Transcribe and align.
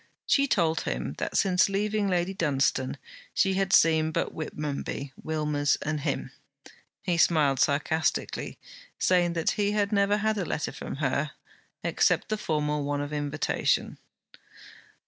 She 0.25 0.47
told 0.47 0.81
him 0.81 1.13
that 1.19 1.37
since 1.37 1.69
leaving 1.69 2.07
Lady 2.07 2.33
Dunstane 2.33 2.97
she 3.35 3.53
had 3.53 3.71
seen 3.71 4.11
but 4.11 4.33
Whitmonby, 4.33 5.11
Wilmers, 5.15 5.75
and 5.83 5.99
him. 5.99 6.31
He 7.03 7.17
smiled 7.17 7.59
sarcastically, 7.59 8.57
saying 8.97 9.35
he 9.55 9.73
had 9.73 9.91
never 9.91 10.17
had 10.17 10.39
a 10.39 10.43
letter 10.45 10.71
from 10.71 10.95
her, 10.95 11.33
except 11.83 12.29
the 12.29 12.37
formal 12.37 12.83
one 12.83 12.99
of 12.99 13.13
invitation. 13.13 13.99